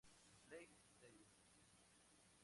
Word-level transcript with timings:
Place 0.47 0.81
Stadium. 0.97 1.29